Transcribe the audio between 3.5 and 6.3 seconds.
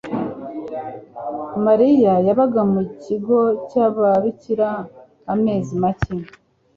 cy'ababikira amezi make.